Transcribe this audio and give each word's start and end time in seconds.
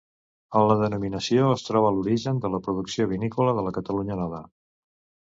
En 0.59 0.63
la 0.69 0.75
denominació 0.77 1.49
es 1.57 1.65
troba 1.67 1.91
l'origen 1.97 2.39
de 2.45 2.51
la 2.53 2.59
producció 2.67 3.07
vinícola 3.11 3.53
de 3.59 3.65
la 3.67 3.75
Catalunya 3.77 4.17
Nova. 4.23 4.41